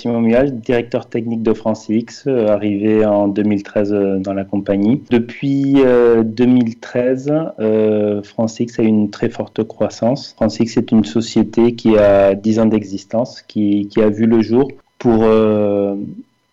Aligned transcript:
Simon 0.00 0.20
Mual, 0.20 0.60
directeur 0.60 1.06
technique 1.06 1.42
de 1.42 1.52
FranceX, 1.52 2.26
arrivé 2.26 3.04
en 3.04 3.28
2013 3.28 4.20
dans 4.20 4.32
la 4.32 4.44
compagnie. 4.44 5.02
Depuis 5.10 5.76
2013, 6.24 7.32
FranceX 8.22 8.78
a 8.78 8.82
une 8.82 9.10
très 9.10 9.28
forte 9.28 9.62
croissance. 9.64 10.32
FranceX 10.36 10.76
est 10.78 10.90
une 10.90 11.04
société 11.04 11.74
qui 11.74 11.98
a 11.98 12.34
10 12.34 12.60
ans 12.60 12.66
d'existence, 12.66 13.42
qui, 13.42 13.88
a 13.96 14.08
vu 14.08 14.26
le 14.26 14.40
jour 14.42 14.70
pour 14.98 15.24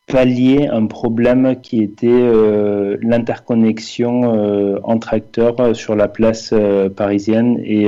pallier 0.08 0.68
un 0.68 0.86
problème 0.88 1.58
qui 1.62 1.84
était 1.84 2.08
euh, 2.08 2.98
l'interconnexion 3.02 4.34
euh, 4.34 4.80
entre 4.84 5.14
acteurs 5.14 5.76
sur 5.76 5.96
la 5.96 6.08
place 6.08 6.52
euh, 6.54 6.90
parisienne 6.90 7.60
et 7.64 7.88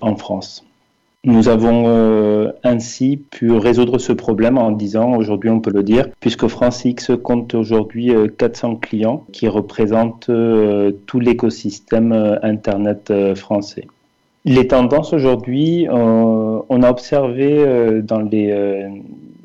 en 0.00 0.16
France. 0.16 0.64
Nous 1.28 1.50
avons 1.50 2.50
ainsi 2.64 3.18
pu 3.18 3.52
résoudre 3.52 3.98
ce 3.98 4.14
problème 4.14 4.56
en 4.56 4.72
disant, 4.72 5.14
aujourd'hui 5.14 5.50
on 5.50 5.60
peut 5.60 5.70
le 5.70 5.82
dire, 5.82 6.08
puisque 6.20 6.46
France 6.46 6.86
X 6.86 7.12
compte 7.22 7.54
aujourd'hui 7.54 8.12
400 8.38 8.76
clients 8.76 9.26
qui 9.30 9.46
représentent 9.46 10.30
tout 11.06 11.20
l'écosystème 11.20 12.38
Internet 12.42 13.12
français. 13.34 13.86
Les 14.46 14.68
tendances 14.68 15.12
aujourd'hui, 15.12 15.86
on 15.90 16.82
a 16.82 16.90
observé 16.90 18.00
dans 18.02 18.20
les 18.20 18.88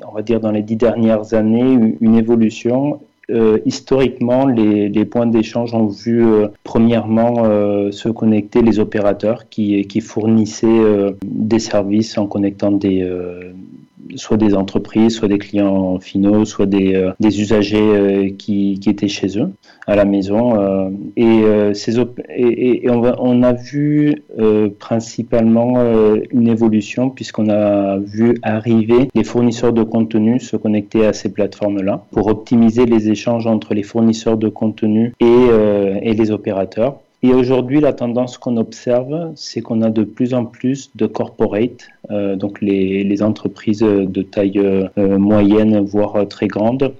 on 0.08 0.12
va 0.12 0.22
dire 0.22 0.40
dans 0.40 0.52
les 0.52 0.62
dix 0.62 0.76
dernières 0.76 1.34
années, 1.34 1.96
une 2.00 2.14
évolution. 2.14 3.00
Euh, 3.30 3.58
historiquement, 3.64 4.46
les, 4.46 5.04
points 5.04 5.26
d'échange 5.26 5.74
ont 5.74 5.86
vu 5.86 6.24
euh, 6.24 6.48
premièrement 6.62 7.44
euh, 7.44 7.90
se 7.90 8.08
connecter 8.08 8.62
les 8.62 8.78
opérateurs 8.78 9.48
qui, 9.48 9.86
qui 9.86 10.00
fournissaient 10.00 11.14
des 11.24 11.58
services 11.58 12.18
en 12.18 12.26
connectant 12.26 12.70
des, 12.70 13.02
soit 14.16 14.36
des 14.36 14.54
entreprises, 14.54 15.16
soit 15.16 15.28
des 15.28 15.38
clients 15.38 15.98
finaux, 15.98 16.44
soit 16.44 16.66
des, 16.66 16.94
euh, 16.94 17.12
des 17.20 17.40
usagers 17.40 17.78
euh, 17.80 18.30
qui, 18.36 18.78
qui, 18.80 18.90
étaient 18.90 19.08
chez 19.08 19.38
eux 19.38 19.50
à 19.86 19.96
la 19.96 20.04
maison. 20.04 20.60
Euh, 20.60 20.90
et, 21.16 21.74
ces 21.74 21.98
et, 22.36 22.88
on, 22.90 23.42
a 23.42 23.52
vu 23.52 24.22
principalement 24.78 25.74
une 26.30 26.48
évolution 26.48 27.10
puisqu'on 27.10 27.48
a 27.48 27.98
vu 27.98 28.38
arriver 28.42 29.08
les 29.14 29.24
fournisseurs 29.24 29.72
de 29.72 29.82
contenu 29.82 30.40
se 30.40 30.56
connecter 30.56 31.06
à 31.06 31.12
ces 31.12 31.32
plateformes-là 31.32 32.04
pour 32.10 32.26
optimiser 32.28 32.86
les 32.86 33.10
échanges 33.10 33.46
entre 33.46 33.74
les 33.74 33.82
fournisseurs 33.82 34.36
de 34.36 34.48
contenu 34.48 35.12
et, 35.20 35.48
et 36.02 36.14
les 36.14 36.30
opérateurs. 36.30 36.98
Et 37.24 37.32
aujourd'hui, 37.32 37.80
la 37.80 37.94
tendance 37.94 38.36
qu'on 38.36 38.58
observe, 38.58 39.32
c'est 39.34 39.62
qu'on 39.62 39.80
a 39.80 39.88
de 39.88 40.04
plus 40.04 40.34
en 40.34 40.44
plus 40.44 40.90
de 40.94 41.06
corporate, 41.06 41.88
euh, 42.10 42.36
donc 42.36 42.60
les, 42.60 43.22
entreprises 43.22 43.80
de 43.80 44.22
taille 44.22 44.58
euh, 44.58 45.18
moyenne, 45.18 45.80
voire 45.86 46.28
très 46.28 46.48
grande, 46.48 46.92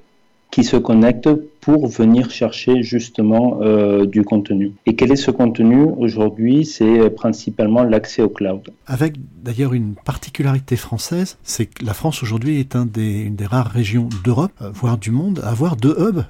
qui 0.51 0.65
se 0.65 0.79
connectent 0.79 1.29
pour 1.61 1.89
venir 1.89 2.31
chercher 2.31 2.83
justement 2.83 3.59
euh, 3.61 4.07
du 4.07 4.23
contenu. 4.25 4.73
Et 4.87 4.97
quel 4.97 5.13
est 5.13 5.17
ce 5.17 5.31
contenu 5.31 5.83
aujourd'hui? 5.99 6.65
C'est 6.65 7.11
principalement 7.11 7.83
l'accès 7.83 8.23
au 8.23 8.31
cloud. 8.31 8.73
Avec 8.87 9.17
d'ailleurs 9.43 9.75
une 9.75 9.95
particularité 10.07 10.77
française, 10.77 11.37
c'est 11.43 11.67
que 11.67 11.85
la 11.85 11.93
France 11.93 12.23
aujourd'hui 12.23 12.61
est 12.61 12.75
une 12.75 12.87
des 13.37 13.47
rares 13.47 13.71
régions 13.71 14.09
d'Europe, 14.25 14.53
voire 14.73 14.97
du 14.97 15.11
monde, 15.11 15.43
à 15.45 15.51
avoir 15.51 15.77
deux 15.77 15.95
hubs 15.99 16.25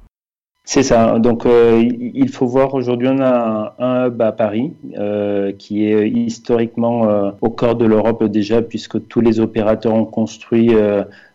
c'est 0.67 0.83
ça. 0.83 1.19
Donc, 1.19 1.45
euh, 1.45 1.87
il 2.01 2.31
faut 2.31 2.47
voir 2.47 2.73
aujourd'hui, 2.73 3.09
on 3.09 3.21
a 3.21 3.75
un, 3.79 4.07
hub 4.07 4.23
à 4.23 4.33
Paris 4.33 4.73
euh, 4.97 5.53
qui 5.53 5.85
est 5.85 6.09
historiquement 6.09 7.07
euh, 7.07 7.31
au 7.43 7.51
cœur 7.51 7.77
de 7.77 7.85
l'Europe 7.85 8.25
déjà, 8.25 8.63
puisque 8.63 9.07
tous 9.09 9.21
les 9.21 9.41
opérateurs 9.41 9.93
ont 9.93 10.07
construit 10.07 10.71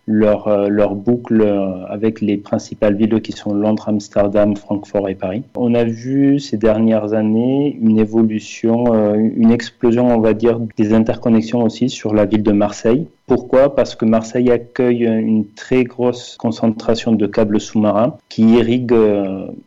leur, 0.09 0.47
euh, 0.47 0.69
leur 0.69 0.95
boucle 0.95 1.41
euh, 1.41 1.85
avec 1.87 2.19
les 2.19 2.37
principales 2.37 2.95
villes 2.95 3.21
qui 3.21 3.31
sont 3.31 3.53
Londres, 3.53 3.87
Amsterdam, 3.87 4.55
Francfort 4.57 5.07
et 5.07 5.13
Paris. 5.13 5.43
On 5.55 5.75
a 5.75 5.83
vu 5.83 6.39
ces 6.39 6.57
dernières 6.57 7.13
années 7.13 7.77
une 7.79 7.99
évolution, 7.99 8.85
euh, 8.91 9.13
une 9.13 9.51
explosion, 9.51 10.07
on 10.07 10.19
va 10.19 10.33
dire, 10.33 10.59
des 10.77 10.93
interconnexions 10.93 11.61
aussi 11.61 11.89
sur 11.89 12.15
la 12.15 12.25
ville 12.25 12.41
de 12.41 12.51
Marseille. 12.51 13.05
Pourquoi? 13.27 13.75
Parce 13.75 13.93
que 13.93 14.05
Marseille 14.05 14.49
accueille 14.49 15.03
une 15.03 15.45
très 15.45 15.83
grosse 15.83 16.35
concentration 16.39 17.11
de 17.11 17.27
câbles 17.27 17.59
sous-marins 17.59 18.15
qui 18.27 18.55
irriguent, 18.55 18.97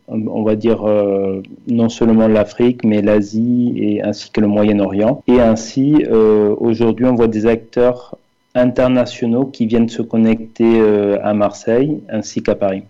on 0.09 0.43
va 0.43 0.57
dire, 0.57 0.83
non 1.69 1.87
seulement 1.87 2.27
l'Afrique, 2.27 2.83
mais 2.83 3.01
l'Asie 3.01 3.71
et 3.77 4.03
ainsi 4.03 4.31
que 4.31 4.41
le 4.41 4.47
Moyen-Orient. 4.47 5.23
Et 5.27 5.39
ainsi, 5.39 6.03
aujourd'hui, 6.59 7.05
on 7.05 7.15
voit 7.15 7.29
des 7.29 7.45
acteurs 7.45 8.17
internationaux 8.55 9.45
qui 9.45 9.65
viennent 9.65 9.89
se 9.89 10.01
connecter 10.01 10.79
euh, 10.79 11.17
à 11.23 11.33
Marseille 11.33 12.01
ainsi 12.09 12.43
qu'à 12.43 12.55
Paris. 12.55 12.83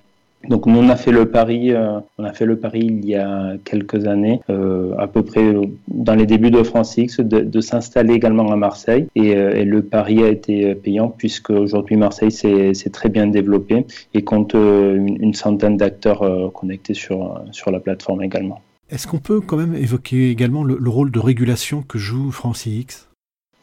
Donc 0.49 0.65
nous 0.65 0.77
on 0.77 0.89
a 0.89 0.97
fait 0.97 1.13
le 1.13 1.29
pari, 1.29 1.71
euh, 1.71 2.01
on 2.17 2.25
a 2.25 2.33
fait 2.33 2.45
le 2.45 2.57
pari 2.57 2.81
il 2.81 3.05
y 3.05 3.15
a 3.15 3.53
quelques 3.63 4.07
années, 4.07 4.41
euh, 4.49 4.93
à 4.99 5.07
peu 5.07 5.23
près 5.23 5.53
dans 5.87 6.15
les 6.15 6.25
débuts 6.25 6.51
de 6.51 6.61
France 6.63 6.97
X, 6.97 7.21
de, 7.21 7.61
s'installer 7.61 8.13
également 8.13 8.51
à 8.51 8.57
Marseille 8.57 9.07
et, 9.15 9.63
le 9.63 9.81
pari 9.81 10.21
a 10.21 10.27
été 10.27 10.75
payant 10.75 11.07
puisque 11.07 11.51
aujourd'hui 11.51 11.95
Marseille 11.95 12.31
s'est 12.31 12.89
très 12.91 13.07
bien 13.07 13.27
développé 13.27 13.85
et 14.13 14.21
compte 14.21 14.53
une, 14.53 15.33
centaine 15.33 15.77
d'acteurs 15.77 16.51
connectés 16.51 16.93
sur 16.93 17.41
sur 17.51 17.71
la 17.71 17.79
plateforme 17.79 18.21
également. 18.21 18.59
Est-ce 18.89 19.07
qu'on 19.07 19.19
peut 19.19 19.39
quand 19.39 19.55
même 19.55 19.75
évoquer 19.75 20.29
également 20.29 20.65
le, 20.65 20.77
le 20.77 20.89
rôle 20.89 21.09
de 21.09 21.19
régulation 21.19 21.83
que 21.83 21.97
joue 21.97 22.31
France 22.31 22.65
X? 22.65 23.07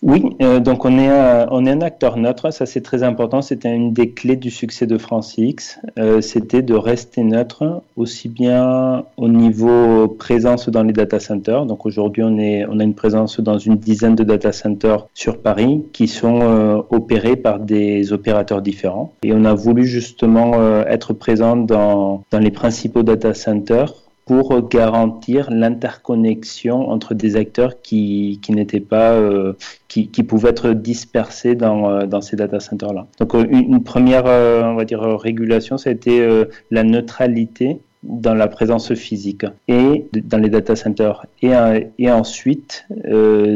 Oui, 0.03 0.37
euh, 0.41 0.61
donc 0.61 0.84
on 0.84 0.99
est, 0.99 1.09
un, 1.09 1.47
on 1.50 1.66
est 1.66 1.71
un 1.71 1.83
acteur 1.83 2.16
neutre, 2.16 2.50
ça 2.53 2.65
c'est 2.65 2.81
très 2.81 3.03
important, 3.03 3.43
c'était 3.43 3.75
une 3.75 3.93
des 3.93 4.11
clés 4.12 4.37
du 4.37 4.50
succès 4.50 4.87
de 4.87 4.97
France 4.97 5.34
X, 5.37 5.78
euh, 5.99 6.21
c'était 6.21 6.62
de 6.62 6.75
rester 6.75 7.22
neutre 7.22 7.83
aussi 7.97 8.28
bien 8.28 9.05
au 9.16 9.28
niveau 9.28 10.09
présence 10.09 10.69
dans 10.69 10.83
les 10.83 10.93
data 10.93 11.21
centers, 11.21 11.66
donc 11.66 11.84
aujourd'hui 11.84 12.22
on, 12.22 12.39
est, 12.39 12.65
on 12.66 12.81
a 12.81 12.84
une 12.84 12.94
présence 12.94 13.41
dans 13.41 13.59
une 13.59 13.77
dizaine 13.77 14.15
de 14.15 14.25
data 14.25 14.53
centers 14.53 15.06
sur 15.15 15.39
Paris 15.39 15.83
qui 15.93 16.09
sont 16.09 16.41
euh, 16.43 16.81
opérés 16.91 17.37
par 17.37 17.59
des 17.60 18.12
opérateurs 18.12 18.62
différents. 18.62 19.12
Et 19.22 19.33
on 19.33 19.44
a 19.44 19.55
voulu 19.55 19.84
justement 19.84 20.53
euh, 20.55 20.84
être 20.87 21.12
présent 21.12 21.56
dans, 21.56 22.22
dans 22.31 22.39
les 22.39 22.50
principaux 22.50 23.03
data 23.03 23.34
centers 23.34 23.93
pour 24.30 24.68
garantir 24.68 25.50
l'interconnexion 25.50 26.88
entre 26.88 27.14
des 27.14 27.34
acteurs 27.34 27.82
qui, 27.82 28.38
qui 28.41 28.52
n'étaient 28.52 28.78
pas, 28.78 29.14
euh, 29.14 29.54
qui, 29.88 30.06
qui, 30.06 30.22
pouvaient 30.22 30.50
être 30.50 30.70
dispersés 30.70 31.56
dans, 31.56 31.91
euh, 31.91 32.06
dans 32.06 32.20
ces 32.20 32.36
data 32.36 32.60
centers-là. 32.60 33.08
Donc 33.18 33.34
euh, 33.34 33.44
une, 33.50 33.82
première, 33.82 34.26
on 34.26 34.76
va 34.76 34.84
dire, 34.84 35.00
régulation, 35.00 35.78
ça 35.78 35.91
a 35.91 35.92
été 35.92 36.24
la 36.70 36.84
neutralité 36.84 37.80
dans 38.04 38.34
la 38.34 38.46
présence 38.46 38.94
physique 38.94 39.46
et 39.66 40.06
dans 40.12 40.38
les 40.38 40.48
data 40.48 40.76
centers. 40.76 41.26
Et, 41.42 41.50
et 41.98 42.08
ensuite, 42.12 42.86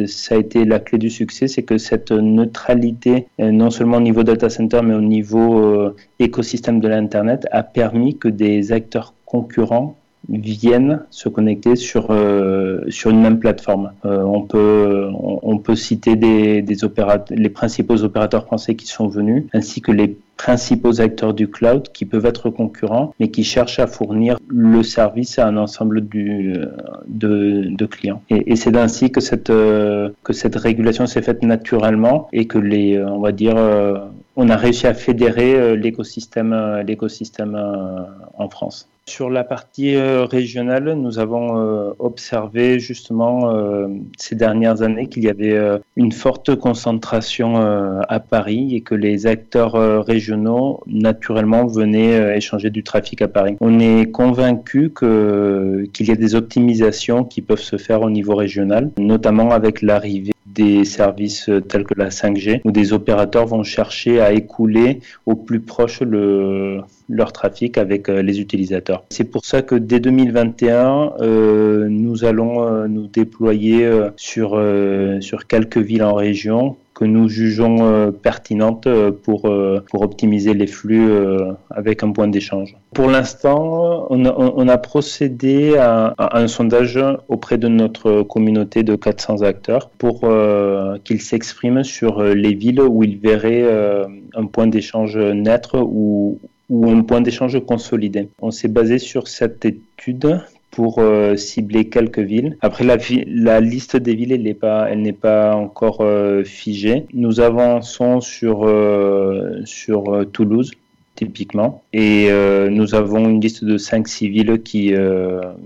ça 0.08 0.34
a 0.34 0.38
été 0.38 0.64
la 0.64 0.80
clé 0.80 0.98
du 0.98 1.08
succès, 1.08 1.46
c'est 1.46 1.62
que 1.62 1.78
cette 1.78 2.10
neutralité, 2.10 3.28
non 3.38 3.70
seulement 3.70 3.98
au 3.98 4.06
niveau 4.10 4.24
data 4.24 4.50
center, 4.50 4.80
mais 4.82 4.94
au 4.94 5.00
niveau 5.00 5.94
écosystème 6.18 6.80
de 6.80 6.88
l'Internet, 6.88 7.46
a 7.52 7.62
permis 7.62 8.18
que 8.18 8.26
des 8.26 8.72
acteurs 8.72 9.14
concurrents 9.24 9.96
viennent 10.28 11.02
se 11.10 11.28
connecter 11.28 11.76
sur 11.76 12.08
euh, 12.10 12.80
sur 12.88 13.10
une 13.10 13.20
même 13.20 13.38
plateforme. 13.38 13.92
Euh, 14.04 14.22
on 14.22 14.42
peut 14.42 15.08
on, 15.12 15.58
peut 15.58 15.76
citer 15.76 16.16
des, 16.16 16.62
des 16.62 16.84
opérateurs, 16.84 17.36
les 17.36 17.48
principaux 17.48 18.02
opérateurs 18.02 18.44
français 18.44 18.74
qui 18.74 18.86
sont 18.86 19.08
venus, 19.08 19.44
ainsi 19.52 19.80
que 19.80 19.92
les 19.92 20.16
principaux 20.36 21.00
acteurs 21.00 21.32
du 21.32 21.48
cloud 21.48 21.90
qui 21.92 22.04
peuvent 22.04 22.26
être 22.26 22.50
concurrents, 22.50 23.14
mais 23.20 23.30
qui 23.30 23.44
cherchent 23.44 23.78
à 23.78 23.86
fournir 23.86 24.36
le 24.48 24.82
service 24.82 25.38
à 25.38 25.46
un 25.46 25.56
ensemble 25.56 26.00
du, 26.08 26.54
de, 27.06 27.68
de 27.68 27.86
clients. 27.86 28.20
Et, 28.30 28.56
c'est 28.56 28.76
ainsi 28.76 29.12
que 29.12 29.20
cette 29.20 29.52
que 29.52 30.32
cette 30.32 30.56
régulation 30.56 31.06
s'est 31.06 31.22
faite 31.22 31.42
naturellement 31.42 32.28
et 32.32 32.46
que 32.46 32.58
les 32.58 33.02
on 33.02 33.20
va 33.20 33.32
dire 33.32 33.56
on 34.36 34.48
a 34.48 34.56
réussi 34.56 34.86
à 34.86 34.94
fédérer 34.94 35.76
l'écosystème 35.76 36.82
l'écosystème 36.86 37.54
en 38.36 38.48
France. 38.48 38.88
Sur 39.06 39.28
la 39.28 39.44
partie 39.44 39.96
euh, 39.96 40.24
régionale, 40.24 40.94
nous 40.94 41.18
avons 41.18 41.58
euh, 41.58 41.92
observé 41.98 42.78
justement 42.78 43.50
euh, 43.50 43.86
ces 44.16 44.34
dernières 44.34 44.80
années 44.80 45.08
qu'il 45.08 45.24
y 45.24 45.28
avait 45.28 45.60
une 45.96 46.10
forte 46.10 46.56
concentration 46.56 47.56
à 48.08 48.20
Paris 48.20 48.74
et 48.74 48.80
que 48.80 48.94
les 48.94 49.26
acteurs 49.26 50.04
régionaux 50.04 50.80
naturellement 50.86 51.66
venaient 51.66 52.36
échanger 52.36 52.70
du 52.70 52.82
trafic 52.82 53.20
à 53.20 53.28
Paris. 53.28 53.56
On 53.60 53.78
est 53.78 54.10
convaincu 54.10 54.92
qu'il 54.94 56.08
y 56.08 56.10
a 56.10 56.16
des 56.16 56.34
optimisations 56.34 57.24
qui 57.24 57.42
peuvent 57.42 57.60
se 57.60 57.76
faire 57.76 58.02
au 58.02 58.10
niveau 58.10 58.34
régional, 58.34 58.90
notamment 58.98 59.50
avec 59.50 59.82
l'arrivée 59.82 60.34
des 60.54 60.84
services 60.84 61.50
tels 61.68 61.84
que 61.84 61.94
la 61.96 62.10
5G, 62.10 62.60
où 62.64 62.70
des 62.70 62.92
opérateurs 62.92 63.46
vont 63.46 63.62
chercher 63.62 64.20
à 64.20 64.32
écouler 64.32 65.00
au 65.26 65.34
plus 65.34 65.60
proche 65.60 66.00
le, 66.00 66.80
leur 67.08 67.32
trafic 67.32 67.78
avec 67.78 68.08
euh, 68.08 68.22
les 68.22 68.40
utilisateurs. 68.40 69.04
C'est 69.10 69.30
pour 69.30 69.44
ça 69.44 69.62
que 69.62 69.74
dès 69.74 70.00
2021, 70.00 71.14
euh, 71.20 71.88
nous 71.88 72.24
allons 72.24 72.66
euh, 72.66 72.88
nous 72.88 73.06
déployer 73.06 73.90
sur, 74.16 74.62
sur 75.20 75.46
quelques 75.46 75.78
villes 75.78 76.02
en 76.02 76.14
région 76.14 76.76
que 76.94 77.04
nous 77.04 77.28
jugeons 77.28 78.12
pertinentes 78.12 78.88
pour, 79.24 79.50
pour 79.90 80.02
optimiser 80.02 80.54
les 80.54 80.66
flux 80.66 81.10
avec 81.70 82.02
un 82.02 82.12
point 82.12 82.28
d'échange. 82.28 82.76
Pour 82.94 83.10
l'instant, 83.10 84.06
on, 84.10 84.68
a 84.68 84.78
procédé 84.78 85.76
à, 85.76 86.14
un 86.18 86.46
sondage 86.46 86.98
auprès 87.28 87.58
de 87.58 87.68
notre 87.68 88.22
communauté 88.22 88.84
de 88.84 88.94
400 88.94 89.42
acteurs 89.42 89.90
pour 89.90 90.20
qu'ils 91.02 91.20
s'expriment 91.20 91.84
sur 91.84 92.22
les 92.22 92.54
villes 92.54 92.80
où 92.80 93.02
ils 93.02 93.18
verraient 93.18 93.68
un 94.34 94.46
point 94.46 94.68
d'échange 94.68 95.16
naître 95.16 95.78
ou, 95.80 96.38
ou 96.68 96.90
un 96.90 97.02
point 97.02 97.20
d'échange 97.20 97.58
consolidé. 97.64 98.28
On 98.40 98.50
s'est 98.50 98.68
basé 98.68 98.98
sur 98.98 99.28
cette 99.28 99.64
étude 99.64 100.40
pour 100.74 100.98
euh, 100.98 101.36
cibler 101.36 101.88
quelques 101.88 102.18
villes. 102.18 102.58
Après, 102.60 102.84
la, 102.84 103.60
liste 103.60 103.96
des 103.96 104.14
villes, 104.16 104.32
elle 104.32 104.42
n'est 104.42 104.54
pas, 104.54 104.88
elle 104.90 105.14
pas 105.14 105.54
encore 105.54 105.98
euh, 106.00 106.42
figée. 106.42 107.06
Nous 107.14 107.38
avançons 107.38 108.20
sur, 108.20 108.66
euh, 108.66 109.60
sur 109.64 110.26
Toulouse, 110.32 110.72
typiquement. 111.14 111.84
Et 111.92 112.28
nous 112.70 112.96
avons 112.96 113.28
une 113.28 113.40
liste 113.40 113.64
de 113.64 113.78
5-6 113.78 114.30
villes 114.30 114.62
qui, 114.62 114.92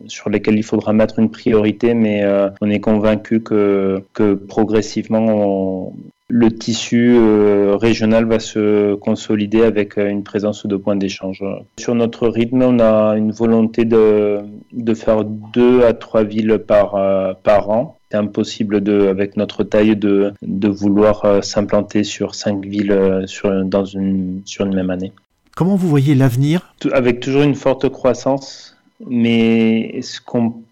sur 0.07 0.29
lesquelles 0.29 0.59
il 0.59 0.63
faudra 0.63 0.93
mettre 0.93 1.19
une 1.19 1.31
priorité, 1.31 1.95
mais 1.95 2.23
on 2.61 2.69
est 2.69 2.81
convaincu 2.81 3.41
que, 3.43 4.03
progressivement, 4.47 5.95
le 6.29 6.51
tissu 6.51 7.17
euh, 7.17 7.77
régional 7.77 8.27
va 8.27 8.39
se 8.39 8.95
consolider 8.97 9.63
avec 9.63 9.97
euh, 9.97 10.09
une 10.09 10.23
présence 10.23 10.67
de 10.67 10.77
points 10.77 10.97
d'échange. 10.97 11.43
Sur 11.79 11.95
notre 11.95 12.29
rythme, 12.29 12.63
on 12.63 12.79
a 12.81 13.17
une 13.17 13.33
volonté 13.33 13.87
de, 13.87 14.41
de 14.73 14.95
faire 14.95 15.25
deux 15.25 15.83
à 15.85 15.93
trois 15.93 16.25
villes 16.25 16.59
par, 16.59 16.95
euh, 16.95 17.33
par 17.43 17.71
an. 17.71 17.97
C'est 18.11 18.17
impossible 18.17 18.81
de, 18.81 19.07
avec 19.09 19.37
notre 19.37 19.65
taille 19.65 19.97
de, 19.97 20.33
de 20.43 20.69
vouloir 20.69 21.45
s'implanter 21.45 22.05
sur 22.05 22.35
cinq 22.35 22.65
villes 22.65 23.25
sur, 23.27 23.65
dans 23.67 23.85
une, 23.85 24.41
sur 24.47 24.65
une 24.65 24.75
même 24.75 24.89
année. 24.89 25.13
Comment 25.59 25.75
vous 25.75 25.89
voyez 25.89 26.15
l'avenir? 26.15 26.73
Avec 26.93 27.19
toujours 27.19 27.43
une 27.43 27.57
forte 27.57 27.89
croissance, 27.89 28.77
mais 29.05 30.01
ce 30.03 30.21
qu'on 30.21 30.63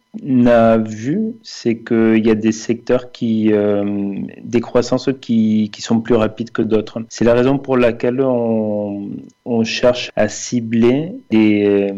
a 0.47 0.77
vu, 0.77 1.35
c'est 1.43 1.79
qu'il 1.79 2.25
y 2.25 2.31
a 2.31 2.37
des 2.37 2.53
secteurs 2.53 3.11
qui, 3.11 3.53
euh, 3.53 4.15
des 4.45 4.61
croissances 4.61 5.11
qui, 5.21 5.71
qui, 5.73 5.83
sont 5.83 6.01
plus 6.01 6.15
rapides 6.15 6.53
que 6.53 6.63
d'autres. 6.63 7.03
C'est 7.09 7.25
la 7.25 7.35
raison 7.35 7.59
pour 7.59 7.77
laquelle 7.77 8.21
on, 8.21 9.11
on 9.45 9.65
cherche 9.65 10.13
à 10.15 10.29
cibler 10.29 11.15
des, 11.31 11.93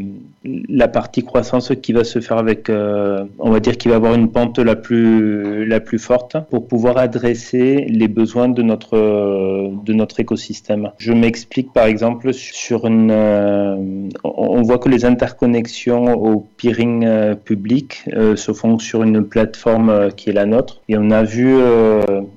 la 0.44 0.88
partie 0.88 1.24
croissance 1.24 1.72
qui 1.82 1.92
va 1.92 2.04
se 2.04 2.20
faire 2.20 2.38
avec, 2.38 2.70
euh, 2.70 3.24
on 3.38 3.50
va 3.50 3.60
dire, 3.60 3.76
qui 3.76 3.88
va 3.88 3.96
avoir 3.96 4.14
une 4.14 4.30
pente 4.30 4.58
la 4.58 4.76
plus, 4.76 5.66
la 5.66 5.80
plus 5.80 5.98
forte 5.98 6.36
pour 6.50 6.68
pouvoir 6.68 6.96
adresser 6.98 7.86
les 7.88 8.08
besoins 8.08 8.48
de 8.48 8.62
notre, 8.62 8.96
de 8.96 9.92
notre 9.92 10.20
écosystème. 10.20 10.90
Je 10.98 11.12
m'explique 11.12 11.72
par 11.72 11.86
exemple 11.86 12.32
sur 12.32 12.86
une, 12.86 13.10
euh, 13.10 13.76
on 14.22 14.62
voit 14.62 14.78
que 14.78 14.88
les 14.88 15.04
interconnexions 15.04 16.14
au 16.14 16.46
peering 16.56 17.04
euh, 17.04 17.34
public 17.34 18.04
se 18.36 18.52
font 18.52 18.78
sur 18.78 19.02
une 19.02 19.24
plateforme 19.24 20.10
qui 20.16 20.30
est 20.30 20.32
la 20.32 20.46
nôtre 20.46 20.80
et 20.88 20.96
on 20.96 21.10
a 21.10 21.22
vu 21.22 21.56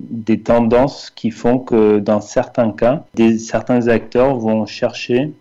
des 0.00 0.40
tendances 0.40 1.10
qui 1.10 1.30
font 1.30 1.58
que 1.58 1.98
dans 1.98 2.20
certains 2.20 2.72
cas, 2.72 3.04
certains 3.38 3.88
acteurs 3.88 4.36
vont 4.38 4.66
chercher 4.66 5.32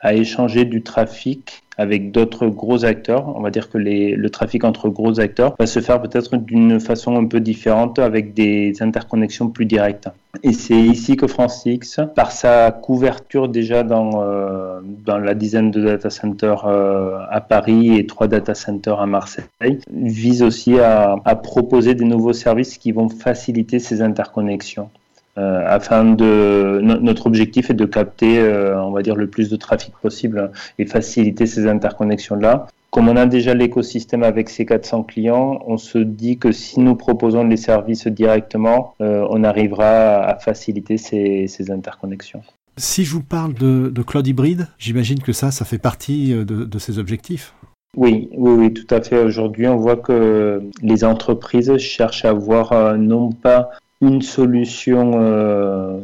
à 0.00 0.14
échanger 0.14 0.64
du 0.64 0.82
trafic 0.82 1.62
avec 1.80 2.10
d'autres 2.10 2.46
gros 2.46 2.84
acteurs. 2.84 3.34
On 3.36 3.40
va 3.40 3.50
dire 3.50 3.70
que 3.70 3.78
le 3.78 4.30
trafic 4.30 4.64
entre 4.64 4.90
gros 4.90 5.18
acteurs 5.18 5.54
va 5.58 5.66
se 5.66 5.80
faire 5.80 6.00
peut-être 6.02 6.36
d'une 6.36 6.78
façon 6.78 7.16
un 7.16 7.24
peu 7.24 7.40
différente 7.40 7.98
avec 7.98 8.34
des 8.34 8.74
interconnexions 8.82 9.48
plus 9.48 9.64
directes. 9.64 10.08
Et 10.42 10.52
c'est 10.52 10.78
ici 10.78 11.16
que 11.16 11.26
FranceX, 11.26 12.00
par 12.14 12.32
sa 12.32 12.70
couverture 12.70 13.48
déjà 13.48 13.82
dans, 13.82 14.22
euh, 14.22 14.80
dans 14.82 15.18
la 15.18 15.34
dizaine 15.34 15.70
de 15.70 15.82
data 15.82 16.10
centers 16.10 16.66
euh, 16.66 17.18
à 17.30 17.40
Paris 17.40 17.96
et 17.96 18.06
trois 18.06 18.28
data 18.28 18.54
centers 18.54 19.00
à 19.00 19.06
Marseille, 19.06 19.46
vise 19.90 20.42
aussi 20.42 20.78
à 20.78 21.16
proposer 21.42 21.94
des 21.94 22.04
nouveaux 22.04 22.34
services 22.34 22.76
qui 22.76 22.92
vont 22.92 23.08
faciliter 23.08 23.78
ces 23.78 24.02
interconnexions. 24.02 24.90
Euh, 25.38 25.62
afin 25.64 26.04
de 26.04 26.80
notre 26.82 27.26
objectif 27.26 27.70
est 27.70 27.74
de 27.74 27.84
capter, 27.84 28.40
euh, 28.40 28.82
on 28.82 28.90
va 28.90 29.02
dire, 29.02 29.14
le 29.14 29.28
plus 29.28 29.48
de 29.48 29.56
trafic 29.56 29.94
possible 30.02 30.50
et 30.78 30.86
faciliter 30.86 31.46
ces 31.46 31.68
interconnexions 31.68 32.34
là. 32.34 32.66
Comme 32.90 33.08
on 33.08 33.14
a 33.14 33.26
déjà 33.26 33.54
l'écosystème 33.54 34.24
avec 34.24 34.48
ces 34.48 34.66
400 34.66 35.04
clients, 35.04 35.60
on 35.66 35.76
se 35.76 35.98
dit 35.98 36.38
que 36.38 36.50
si 36.50 36.80
nous 36.80 36.96
proposons 36.96 37.44
les 37.44 37.56
services 37.56 38.08
directement, 38.08 38.94
euh, 39.00 39.24
on 39.30 39.44
arrivera 39.44 40.24
à 40.24 40.36
faciliter 40.40 40.98
ces, 40.98 41.70
interconnexions. 41.70 42.42
Si 42.76 43.04
je 43.04 43.12
vous 43.12 43.22
parle 43.22 43.54
de, 43.54 44.02
cloud 44.02 44.26
hybride, 44.26 44.66
j'imagine 44.78 45.20
que 45.20 45.32
ça, 45.32 45.52
ça 45.52 45.64
fait 45.64 45.78
partie 45.78 46.32
de, 46.32 46.44
de 46.44 46.78
ces 46.80 46.98
objectifs. 46.98 47.54
Oui, 47.96 48.28
oui, 48.36 48.52
oui, 48.52 48.72
tout 48.72 48.92
à 48.92 49.00
fait. 49.00 49.22
Aujourd'hui, 49.22 49.68
on 49.68 49.76
voit 49.76 49.96
que 49.96 50.62
les 50.82 51.04
entreprises 51.04 51.76
cherchent 51.78 52.24
à 52.24 52.30
avoir 52.30 52.96
non 52.98 53.30
pas 53.30 53.70
une 54.00 54.22
solution 54.22 55.12
euh, 55.14 56.00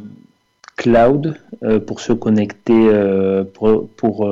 cloud 0.76 1.36
euh, 1.62 1.80
pour 1.80 2.00
se 2.00 2.12
connecter, 2.12 2.74
euh, 2.74 3.44
pour, 3.44 3.88
pour, 3.96 4.28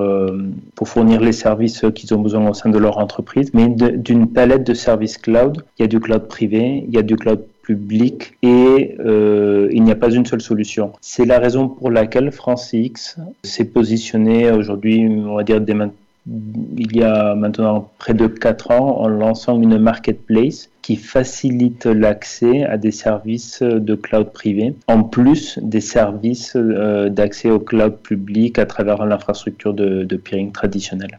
fournir 0.85 1.21
les 1.21 1.33
services 1.33 1.85
qu'ils 1.95 2.13
ont 2.15 2.21
besoin 2.21 2.51
au 2.51 2.55
sein 2.55 2.69
de 2.69 2.79
leur 2.79 2.99
entreprise, 2.99 3.53
mais 3.55 3.69
d'une 3.69 4.29
palette 4.29 4.65
de 4.65 4.75
services 4.75 5.17
cloud. 5.17 5.65
Il 5.79 5.83
y 5.83 5.85
a 5.85 5.89
du 5.89 5.99
cloud 5.99 6.29
privé, 6.29 6.85
il 6.87 6.95
y 6.95 6.99
a 6.99 7.03
du 7.03 7.17
cloud 7.17 7.43
public 7.63 8.35
et 8.43 8.97
il 9.01 9.83
n'y 9.83 9.91
a 9.91 9.95
pas 9.95 10.11
une 10.11 10.27
seule 10.27 10.43
solution. 10.43 10.93
C'est 11.01 11.25
la 11.25 11.39
raison 11.39 11.69
pour 11.69 11.91
laquelle 11.91 12.31
FranceX 12.31 13.17
s'est 13.43 13.65
positionné 13.65 14.53
aujourd'hui, 14.53 15.09
on 15.09 15.37
va 15.37 15.43
dire 15.45 15.63
dès 15.63 15.73
maintenant 15.73 15.95
il 16.27 16.97
y 16.97 17.03
a 17.03 17.35
maintenant 17.35 17.91
près 17.99 18.15
de 18.15 18.27
4 18.27 18.71
ans 18.71 19.01
en 19.01 19.09
lançant 19.09 19.61
une 19.61 19.79
marketplace 19.79 20.71
qui 20.81 20.97
facilite 20.97 21.87
l'accès 21.87 22.65
à 22.65 22.77
des 22.77 22.91
services 22.91 23.63
de 23.63 23.95
cloud 23.95 24.33
privé, 24.33 24.75
en 24.87 25.03
plus 25.03 25.59
des 25.63 25.81
services 25.81 26.57
euh, 26.57 27.09
d'accès 27.09 27.51
au 27.51 27.59
cloud 27.59 27.97
public 28.03 28.59
à 28.59 28.67
travers 28.67 29.05
l'infrastructure 29.07 29.75
de, 29.75 30.17
peering 30.17 30.53
traditionnelle. 30.53 31.19